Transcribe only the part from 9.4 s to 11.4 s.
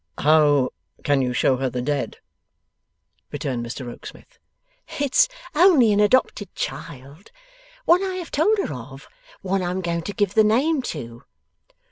One I'm going to give the name to!